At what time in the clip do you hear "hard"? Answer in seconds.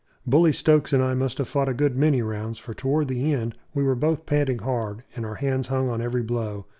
4.57-5.03